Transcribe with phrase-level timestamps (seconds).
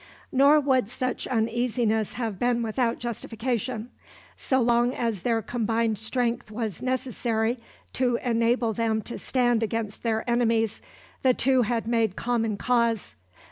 [0.31, 3.91] Nor would such uneasiness have been without justification.
[4.35, 7.59] So long as their combined strength was necessary
[7.93, 10.81] to enable them to stand against their enemies,
[11.21, 13.13] the two had made common cause.